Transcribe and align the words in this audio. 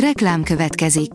Reklám 0.00 0.42
következik. 0.42 1.10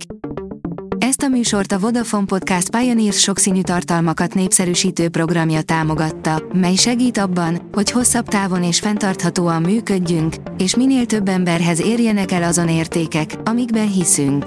Ezt 0.98 1.22
a 1.22 1.28
műsort 1.28 1.72
a 1.72 1.80
Vodafone 1.80 2.26
Podcast 2.26 2.70
Pioneers 2.70 3.20
sokszínű 3.20 3.62
tartalmakat 3.62 4.34
népszerűsítő 4.34 5.10
programja 5.10 5.62
támogatta, 5.62 6.44
mely 6.54 6.76
segít 6.76 7.18
abban, 7.18 7.70
hogy 7.72 7.92
hosszabb 7.92 8.28
távon 8.28 8.64
és 8.64 8.80
fenntarthatóan 8.80 9.62
működjünk, 9.62 10.36
és 10.58 10.76
minél 10.76 11.06
több 11.06 11.28
emberhez 11.28 11.82
érjenek 11.82 12.32
el 12.32 12.44
azon 12.44 12.70
értékek, 12.70 13.36
amikben 13.44 13.92
hiszünk. 13.92 14.46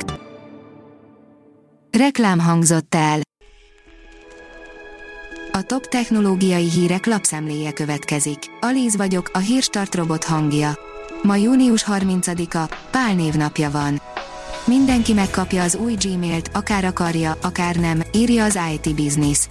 Reklám 1.91 2.39
hangzott 2.39 2.95
el. 2.95 3.21
A 5.53 5.63
top 5.63 5.87
technológiai 5.87 6.71
hírek 6.71 7.07
lapszemléje 7.07 7.73
következik. 7.73 8.39
Alíz 8.61 8.97
vagyok, 8.97 9.31
a 9.33 9.39
hírstart 9.39 9.95
robot 9.95 10.25
hangja. 10.25 10.79
Ma 11.23 11.37
június 11.37 11.85
30-a, 11.89 12.75
Pál 12.91 13.15
névnapja 13.15 13.71
van. 13.71 14.01
Mindenki 14.67 15.13
megkapja 15.13 15.63
az 15.63 15.75
új 15.75 15.95
Gmailt, 15.95 16.51
akár 16.53 16.85
akarja, 16.85 17.37
akár 17.43 17.77
nem, 17.77 18.03
írja 18.13 18.45
az 18.45 18.59
IT 18.73 18.95
Business. 18.95 19.49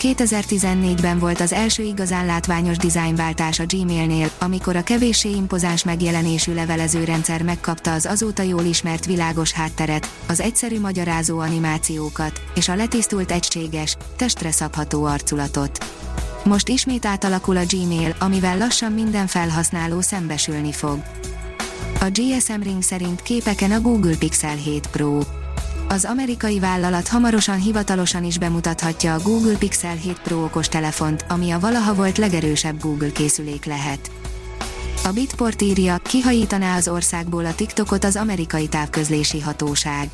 2014-ben 0.00 1.18
volt 1.18 1.40
az 1.40 1.52
első 1.52 1.82
igazán 1.82 2.26
látványos 2.26 2.76
dizájnváltás 2.76 3.58
a 3.58 3.64
Gmailnél, 3.66 4.30
amikor 4.38 4.76
a 4.76 4.82
kevéssé 4.82 5.30
impozáns 5.30 5.84
megjelenésű 5.84 6.54
levelezőrendszer 6.54 7.42
megkapta 7.42 7.92
az 7.92 8.06
azóta 8.06 8.42
jól 8.42 8.64
ismert 8.64 9.06
világos 9.06 9.52
hátteret, 9.52 10.10
az 10.28 10.40
egyszerű 10.40 10.80
magyarázó 10.80 11.38
animációkat, 11.38 12.40
és 12.54 12.68
a 12.68 12.74
letisztult 12.74 13.30
egységes, 13.30 13.96
testre 14.16 14.50
szabható 14.50 15.04
arculatot. 15.04 15.84
Most 16.44 16.68
ismét 16.68 17.06
átalakul 17.06 17.56
a 17.56 17.64
Gmail, 17.70 18.14
amivel 18.18 18.58
lassan 18.58 18.92
minden 18.92 19.26
felhasználó 19.26 20.00
szembesülni 20.00 20.72
fog. 20.72 20.98
A 22.02 22.10
GSM 22.10 22.60
Ring 22.62 22.82
szerint 22.82 23.22
képeken 23.22 23.70
a 23.70 23.80
Google 23.80 24.16
Pixel 24.16 24.56
7 24.56 24.86
Pro. 24.86 25.18
Az 25.88 26.04
amerikai 26.04 26.58
vállalat 26.58 27.08
hamarosan 27.08 27.60
hivatalosan 27.60 28.24
is 28.24 28.38
bemutathatja 28.38 29.14
a 29.14 29.20
Google 29.22 29.56
Pixel 29.56 29.94
7 29.94 30.20
Pro 30.20 30.44
okostelefont, 30.44 31.24
ami 31.28 31.50
a 31.50 31.58
valaha 31.58 31.94
volt 31.94 32.18
legerősebb 32.18 32.80
Google 32.80 33.12
készülék 33.12 33.64
lehet. 33.64 34.10
A 35.04 35.08
Bitport 35.12 35.62
írja, 35.62 35.96
kihajítaná 35.98 36.76
az 36.76 36.88
országból 36.88 37.46
a 37.46 37.54
TikTokot 37.54 38.04
az 38.04 38.16
amerikai 38.16 38.68
távközlési 38.68 39.40
hatóság 39.40 40.08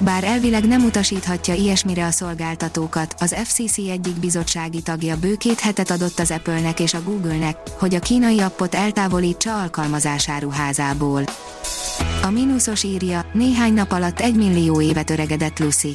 bár 0.00 0.24
elvileg 0.24 0.66
nem 0.66 0.84
utasíthatja 0.84 1.54
ilyesmire 1.54 2.06
a 2.06 2.10
szolgáltatókat, 2.10 3.14
az 3.18 3.34
FCC 3.44 3.78
egyik 3.78 4.14
bizottsági 4.14 4.82
tagja 4.82 5.18
bő 5.18 5.34
két 5.34 5.60
hetet 5.60 5.90
adott 5.90 6.18
az 6.18 6.30
Apple-nek 6.30 6.80
és 6.80 6.94
a 6.94 7.02
Google-nek, 7.02 7.56
hogy 7.78 7.94
a 7.94 8.00
kínai 8.00 8.40
appot 8.40 8.74
eltávolítsa 8.74 9.60
alkalmazásáruházából. 9.60 11.22
A 12.22 12.30
mínuszos 12.30 12.82
írja, 12.82 13.26
néhány 13.32 13.72
nap 13.72 13.92
alatt 13.92 14.20
egy 14.20 14.36
millió 14.36 14.80
évet 14.80 15.10
öregedett 15.10 15.58
Lucy. 15.58 15.94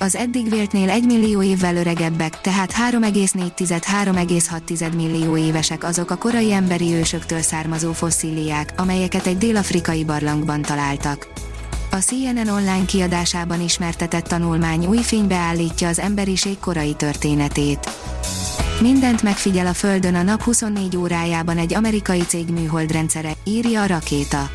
Az 0.00 0.16
eddig 0.16 0.50
véltnél 0.50 0.90
egy 0.90 1.04
millió 1.04 1.42
évvel 1.42 1.76
öregebbek, 1.76 2.40
tehát 2.40 2.72
3,4-3,6 2.90 4.96
millió 4.96 5.36
évesek 5.36 5.84
azok 5.84 6.10
a 6.10 6.16
korai 6.16 6.52
emberi 6.52 6.92
ősöktől 6.92 7.40
származó 7.40 7.92
fosszíliák, 7.92 8.72
amelyeket 8.76 9.26
egy 9.26 9.38
dél-afrikai 9.38 10.04
barlangban 10.04 10.62
találtak. 10.62 11.28
A 11.90 11.96
CNN 11.96 12.48
online 12.48 12.84
kiadásában 12.84 13.60
ismertetett 13.60 14.24
tanulmány 14.24 14.86
új 14.86 14.98
fénybe 14.98 15.34
állítja 15.34 15.88
az 15.88 15.98
emberiség 15.98 16.58
korai 16.58 16.94
történetét. 16.94 17.90
Mindent 18.80 19.22
megfigyel 19.22 19.66
a 19.66 19.72
Földön 19.72 20.14
a 20.14 20.22
nap 20.22 20.42
24 20.42 20.96
órájában 20.96 21.58
egy 21.58 21.74
amerikai 21.74 22.20
cég 22.20 22.48
műholdrendszere, 22.48 23.32
írja 23.44 23.82
a 23.82 23.86
rakéta. 23.86 24.50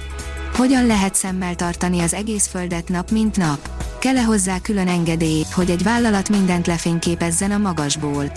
Hogyan 0.56 0.86
lehet 0.86 1.16
szemmel 1.16 1.56
tartani 1.56 2.00
az 2.00 2.14
egész 2.14 2.48
Földet 2.48 2.89
nap 2.89 3.11
mint 3.11 3.38
nap? 3.38 3.70
Kell-e 4.00 4.23
hozzá 4.23 4.59
külön 4.59 4.88
engedély, 4.88 5.44
hogy 5.54 5.70
egy 5.70 5.84
vállalat 5.84 6.30
mindent 6.30 6.67
lefényképezzen 6.67 7.52
a 7.52 7.58
magasból? 7.58 8.31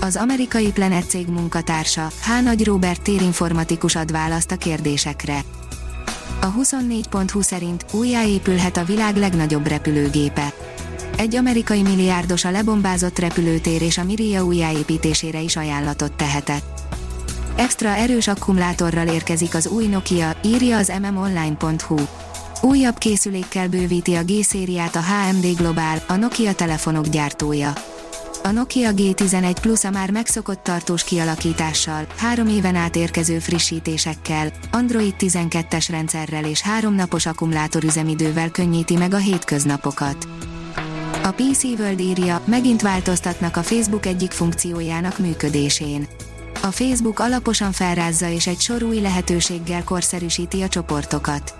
Az 0.00 0.16
amerikai 0.16 0.72
Planet 0.72 1.08
cég 1.08 1.28
munkatársa, 1.28 2.10
H. 2.22 2.42
Nagy 2.42 2.64
Robert 2.64 3.02
térinformatikus 3.02 3.96
ad 3.96 4.12
választ 4.12 4.50
a 4.50 4.56
kérdésekre. 4.56 5.44
A 6.40 6.52
24.20 6.52 7.42
szerint 7.42 7.84
újjáépülhet 7.92 8.76
a 8.76 8.84
világ 8.84 9.16
legnagyobb 9.16 9.66
repülőgépe. 9.66 10.52
Egy 11.16 11.36
amerikai 11.36 11.82
milliárdos 11.82 12.44
a 12.44 12.50
lebombázott 12.50 13.18
repülőtér 13.18 13.82
és 13.82 13.98
a 13.98 14.04
Miria 14.04 14.44
újjáépítésére 14.44 15.40
is 15.40 15.56
ajánlatot 15.56 16.12
tehetett. 16.12 16.80
Extra 17.56 17.88
erős 17.88 18.28
akkumulátorral 18.28 19.06
érkezik 19.06 19.54
az 19.54 19.66
új 19.66 19.86
Nokia, 19.86 20.32
írja 20.44 20.76
az 20.76 20.92
mmonline.hu. 21.00 21.96
Újabb 22.62 22.98
készülékkel 22.98 23.68
bővíti 23.68 24.14
a 24.14 24.24
G-szériát 24.24 24.96
a 24.96 25.02
HMD 25.02 25.56
Global, 25.56 26.02
a 26.06 26.14
Nokia 26.14 26.54
telefonok 26.54 27.06
gyártója. 27.06 27.72
A 28.42 28.50
Nokia 28.50 28.90
G11 28.94 29.56
Plus 29.60 29.84
a 29.84 29.90
már 29.90 30.10
megszokott 30.10 30.62
tartós 30.62 31.04
kialakítással, 31.04 32.06
három 32.16 32.48
éven 32.48 32.74
át 32.74 32.96
érkező 32.96 33.38
frissítésekkel, 33.38 34.52
Android 34.70 35.14
12-es 35.18 35.86
rendszerrel 35.90 36.44
és 36.44 36.60
három 36.60 36.94
napos 36.94 37.26
akkumulátorüzemidővel 37.26 38.50
könnyíti 38.50 38.96
meg 38.96 39.14
a 39.14 39.16
hétköznapokat. 39.16 40.28
A 41.22 41.30
PC 41.30 41.62
World 41.62 42.00
írja, 42.00 42.42
megint 42.44 42.82
változtatnak 42.82 43.56
a 43.56 43.62
Facebook 43.62 44.06
egyik 44.06 44.30
funkciójának 44.30 45.18
működésén. 45.18 46.06
A 46.62 46.70
Facebook 46.70 47.18
alaposan 47.18 47.72
felrázza 47.72 48.28
és 48.28 48.46
egy 48.46 48.60
sor 48.60 48.82
új 48.82 49.00
lehetőséggel 49.00 49.84
korszerűsíti 49.84 50.62
a 50.62 50.68
csoportokat. 50.68 51.54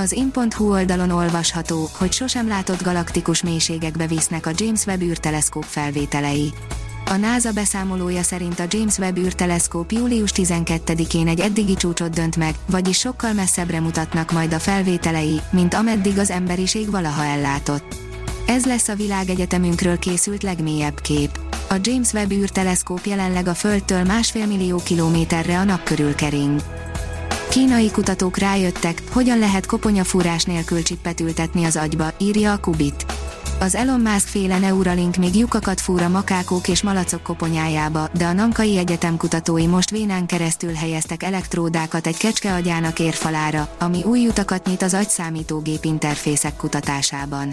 Az 0.00 0.12
in.hu 0.12 0.70
oldalon 0.70 1.10
olvasható, 1.10 1.88
hogy 1.92 2.12
sosem 2.12 2.48
látott 2.48 2.82
galaktikus 2.82 3.42
mélységekbe 3.42 4.06
visznek 4.06 4.46
a 4.46 4.50
James 4.54 4.86
Webb 4.86 5.02
űrteleszkóp 5.02 5.64
felvételei. 5.64 6.52
A 7.06 7.16
NASA 7.16 7.52
beszámolója 7.52 8.22
szerint 8.22 8.60
a 8.60 8.64
James 8.68 8.98
Webb 8.98 9.18
űrteleszkóp 9.18 9.92
július 9.92 10.30
12-én 10.34 11.28
egy 11.28 11.40
eddigi 11.40 11.74
csúcsot 11.74 12.10
dönt 12.10 12.36
meg, 12.36 12.54
vagyis 12.66 12.98
sokkal 12.98 13.32
messzebbre 13.32 13.80
mutatnak 13.80 14.32
majd 14.32 14.52
a 14.52 14.58
felvételei, 14.58 15.40
mint 15.50 15.74
ameddig 15.74 16.18
az 16.18 16.30
emberiség 16.30 16.90
valaha 16.90 17.24
ellátott. 17.24 17.94
Ez 18.46 18.64
lesz 18.66 18.88
a 18.88 18.94
világegyetemünkről 18.94 19.98
készült 19.98 20.42
legmélyebb 20.42 21.00
kép. 21.00 21.38
A 21.68 21.76
James 21.80 22.12
Webb 22.12 22.32
űrteleszkóp 22.32 23.04
jelenleg 23.04 23.46
a 23.46 23.54
Földtől 23.54 24.04
másfél 24.04 24.46
millió 24.46 24.80
kilométerre 24.84 25.58
a 25.58 25.64
nap 25.64 25.82
körül 25.82 26.14
kering. 26.14 26.60
Kínai 27.50 27.90
kutatók 27.90 28.36
rájöttek, 28.36 29.02
hogyan 29.12 29.38
lehet 29.38 29.66
koponyafúrás 29.66 30.44
nélkül 30.44 30.82
csippet 30.82 31.20
ültetni 31.20 31.64
az 31.64 31.76
agyba, 31.76 32.12
írja 32.18 32.52
a 32.52 32.58
Kubit. 32.58 33.06
Az 33.60 33.74
Elon 33.74 34.00
Musk 34.00 34.26
féle 34.26 34.58
Neuralink 34.58 35.16
még 35.16 35.34
lyukakat 35.34 35.80
fúr 35.80 36.02
a 36.02 36.08
makákók 36.08 36.68
és 36.68 36.82
malacok 36.82 37.22
koponyájába, 37.22 38.08
de 38.16 38.24
a 38.24 38.32
Nankai 38.32 38.78
Egyetem 38.78 39.16
kutatói 39.16 39.66
most 39.66 39.90
vénán 39.90 40.26
keresztül 40.26 40.72
helyeztek 40.72 41.22
elektródákat 41.22 42.06
egy 42.06 42.16
kecske 42.16 42.54
agyának 42.54 42.98
érfalára, 42.98 43.74
ami 43.78 44.02
új 44.04 44.26
utakat 44.26 44.66
nyit 44.66 44.82
az 44.82 44.94
agyszámítógép 44.94 45.84
interfészek 45.84 46.56
kutatásában. 46.56 47.52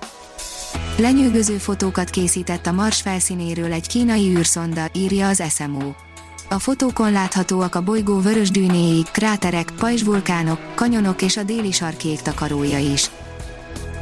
Lenyűgöző 0.97 1.57
fotókat 1.57 2.09
készített 2.09 2.67
a 2.67 2.71
Mars 2.71 3.01
felszínéről 3.01 3.71
egy 3.73 3.87
kínai 3.87 4.35
űrszonda, 4.35 4.89
írja 4.93 5.27
az 5.27 5.43
SMO. 5.49 6.06
A 6.49 6.59
fotókon 6.59 7.11
láthatóak 7.11 7.75
a 7.75 7.81
bolygó 7.81 8.19
vörös 8.19 8.51
dűnéi, 8.51 9.03
kráterek, 9.11 9.71
pajzsvulkánok, 9.79 10.59
kanyonok 10.75 11.21
és 11.21 11.37
a 11.37 11.43
déli 11.43 11.71
sarki 11.71 12.17
takarója 12.23 12.77
is. 12.77 13.11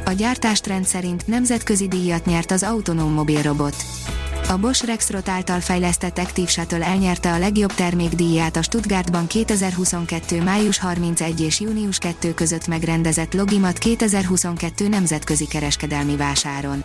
A 0.04 0.12
gyártástrend 0.12 0.84
szerint 0.84 1.26
nemzetközi 1.26 1.88
díjat 1.88 2.24
nyert 2.24 2.50
az 2.50 2.62
autonóm 2.62 3.12
mobilrobot. 3.12 3.76
A 4.48 4.56
Bosch 4.56 4.84
Rexroth 4.84 5.30
által 5.30 5.60
fejlesztett 5.60 6.18
Active 6.18 6.48
Shuttle 6.48 6.84
elnyerte 6.84 7.32
a 7.32 7.38
legjobb 7.38 7.72
termékdíját 7.74 8.56
a 8.56 8.62
Stuttgartban 8.62 9.26
2022. 9.26 10.42
május 10.42 10.78
31 10.78 11.40
és 11.40 11.60
június 11.60 11.98
2 11.98 12.34
között 12.34 12.66
megrendezett 12.66 13.34
Logimat 13.34 13.78
2022 13.78 14.88
nemzetközi 14.88 15.46
kereskedelmi 15.46 16.16
vásáron. 16.16 16.84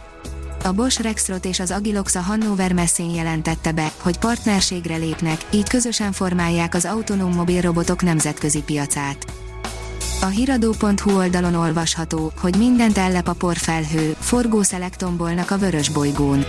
A 0.63 0.71
Bosch 0.71 1.01
Rexroth 1.01 1.47
és 1.47 1.59
az 1.59 1.71
Agilox 1.71 2.15
a 2.15 2.21
Hannover 2.21 2.73
messzén 2.73 3.09
jelentette 3.09 3.71
be, 3.71 3.91
hogy 3.97 4.17
partnerségre 4.17 4.95
lépnek, 4.95 5.45
így 5.53 5.69
közösen 5.69 6.11
formálják 6.11 6.75
az 6.75 6.85
autonóm 6.85 7.33
mobilrobotok 7.33 8.01
nemzetközi 8.01 8.61
piacát. 8.61 9.25
A 10.21 10.25
hiradó.hu 10.25 11.17
oldalon 11.17 11.55
olvasható, 11.55 12.31
hogy 12.37 12.55
mindent 12.57 12.97
ellep 12.97 13.27
a 13.27 13.33
porfelhő, 13.33 14.15
forgószelek 14.19 14.95
tombolnak 14.95 15.51
a 15.51 15.57
vörös 15.57 15.89
bolygón. 15.89 16.45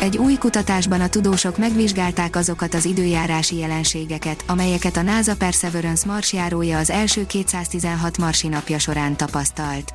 Egy 0.00 0.16
új 0.16 0.34
kutatásban 0.34 1.00
a 1.00 1.08
tudósok 1.08 1.58
megvizsgálták 1.58 2.36
azokat 2.36 2.74
az 2.74 2.84
időjárási 2.84 3.56
jelenségeket, 3.56 4.44
amelyeket 4.46 4.96
a 4.96 5.02
NASA 5.02 5.36
Perseverance 5.36 6.06
marsjárója 6.06 6.78
az 6.78 6.90
első 6.90 7.26
216 7.26 8.18
marsi 8.18 8.48
napja 8.48 8.78
során 8.78 9.16
tapasztalt. 9.16 9.94